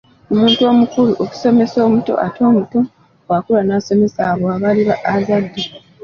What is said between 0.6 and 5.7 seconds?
omukulu okusomesa omuto ate n'omuto bw'akula n'asomesa abo baliba azadde.